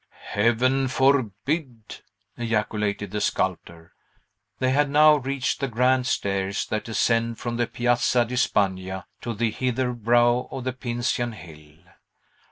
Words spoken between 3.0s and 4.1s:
the sculptor.